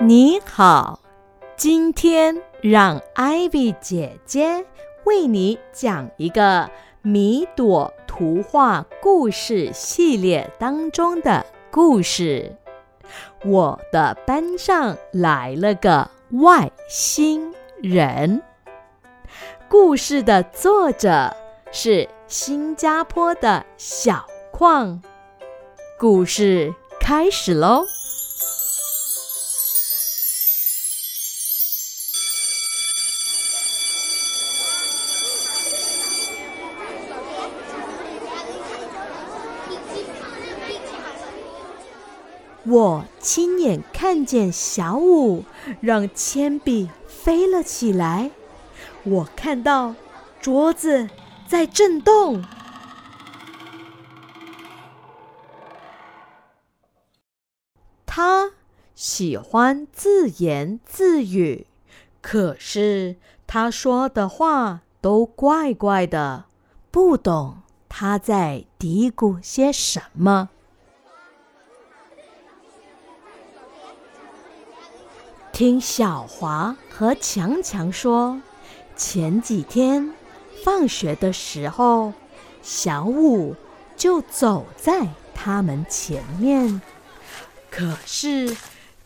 [0.00, 1.00] 你好，
[1.56, 4.64] 今天让艾比姐姐
[5.04, 6.70] 为你讲一个
[7.02, 12.54] 米朵图画故事系列当中的故事。
[13.44, 17.52] 我的班上来了个外星
[17.82, 18.40] 人。
[19.68, 21.34] 故事的作者
[21.72, 25.02] 是新加坡的小矿。
[25.98, 27.82] 故事开始喽！
[42.70, 45.44] 我亲眼看见小五
[45.80, 48.30] 让铅笔飞了起来，
[49.04, 49.94] 我看到
[50.38, 51.08] 桌子
[51.46, 52.44] 在震动。
[58.04, 58.50] 他
[58.94, 61.66] 喜欢自言自语，
[62.20, 63.16] 可是
[63.46, 66.44] 他说的话都怪怪的，
[66.90, 70.50] 不懂他在嘀咕些什么。
[75.58, 78.40] 听小华和强强说，
[78.94, 80.14] 前几天
[80.62, 82.12] 放学的时候，
[82.62, 83.56] 小五
[83.96, 86.80] 就走在他们前面，
[87.72, 88.56] 可是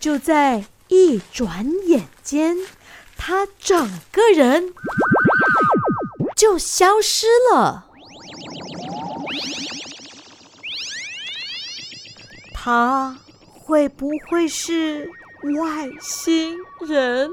[0.00, 2.56] 就在一转眼间，
[3.16, 4.74] 他整个人
[6.34, 7.86] 就消失了。
[12.52, 13.16] 他
[13.52, 15.08] 会不会是？
[15.42, 17.30] 外星人，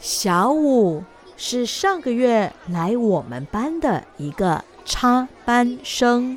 [0.00, 1.04] 小五
[1.36, 6.36] 是上个月来我们班的一个插班生，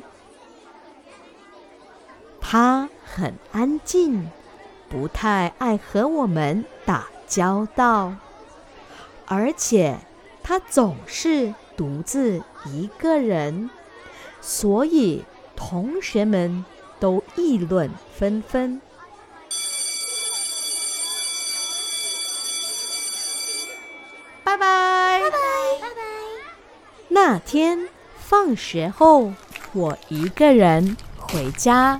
[2.40, 4.30] 他很安静，
[4.88, 8.14] 不太爱和我们打交道，
[9.26, 9.98] 而且。
[10.46, 13.70] 他总是独自一个人，
[14.42, 15.24] 所以
[15.56, 16.66] 同学们
[17.00, 18.78] 都议论纷纷。
[24.44, 25.38] 拜拜拜拜
[25.80, 26.02] 拜拜。
[27.08, 27.88] 那天
[28.18, 29.32] 放学后，
[29.72, 31.98] 我一个人回家。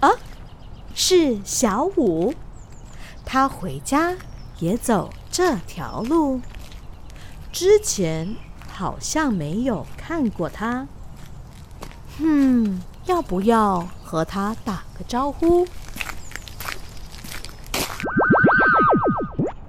[0.00, 0.10] 啊，
[0.92, 2.34] 是小五，
[3.24, 4.16] 他回家
[4.58, 5.08] 也走。
[5.36, 6.40] 这条路
[7.52, 8.36] 之前
[8.72, 10.88] 好像没有看过他，
[12.18, 15.66] 嗯，要不要和他打个招呼？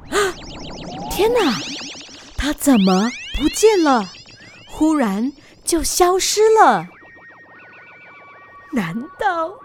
[0.09, 0.15] 啊
[1.11, 1.59] 天哪，
[2.37, 4.09] 他怎么不见了？
[4.69, 5.33] 忽然
[5.65, 6.87] 就消失了？
[8.71, 9.59] 难道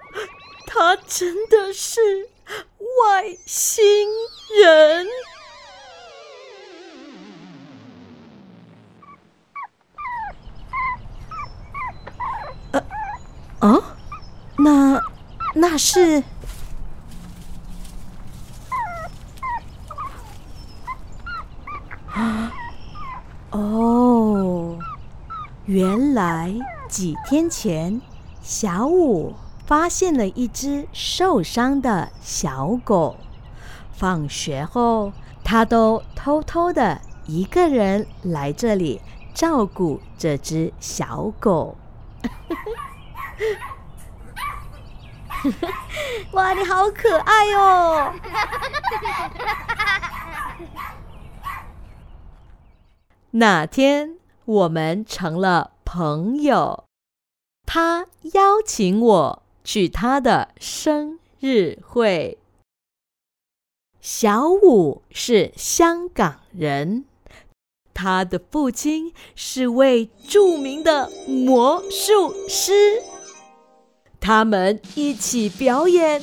[0.66, 2.00] 他真的是
[3.06, 3.84] 外星
[4.60, 5.06] 人？
[13.62, 13.80] 哦，
[14.58, 15.00] 那
[15.54, 16.24] 那是
[22.10, 22.52] 啊
[23.50, 24.76] 哦，
[25.66, 26.52] 原来
[26.88, 28.00] 几天前
[28.42, 29.32] 小五
[29.64, 33.14] 发现了一只受伤的小狗，
[33.92, 35.12] 放学后
[35.44, 39.00] 他都偷偷的一个人来这里
[39.32, 41.76] 照顾这只小狗。
[46.32, 48.12] 哇，你好可爱哦！
[53.32, 56.84] 那天我们成了朋友，
[57.66, 62.38] 他邀请我去他的生日会。
[64.00, 67.05] 小五是香港人，
[67.94, 73.00] 他的父亲是位著名的魔术师。
[74.22, 76.22] 他们一起表演，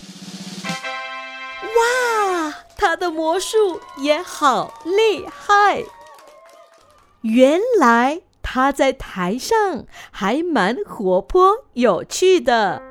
[1.75, 2.55] 哇！
[2.77, 5.83] 他的魔术也好厉害。
[7.21, 12.81] 原来他在台上还蛮活泼有趣的。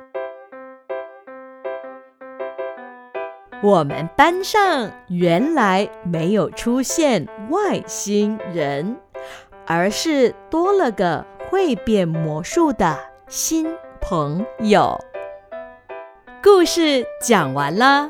[3.63, 8.95] 我们班上原来没有出现外星人，
[9.65, 12.97] 而是多了个会变魔术的
[13.27, 13.67] 新。
[14.01, 14.99] 朋友，
[16.41, 18.09] 故事讲完了。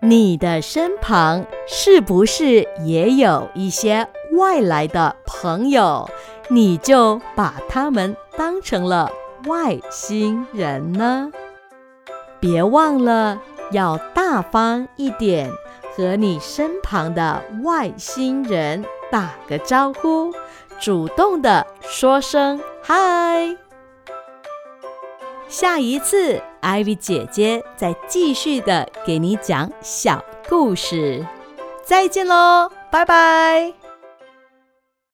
[0.00, 6.08] 你的身旁是不是也有一些外来的朋友？
[6.48, 9.10] 你就把他们当成了
[9.46, 11.30] 外星人呢？
[12.40, 15.50] 别忘了要大方一点，
[15.94, 20.32] 和你身旁的外星人打个招呼，
[20.80, 23.56] 主动的说声嗨。
[25.52, 31.22] 下一次，ivy 姐姐再继续的给你讲小故事。
[31.84, 33.81] 再见喽，拜拜。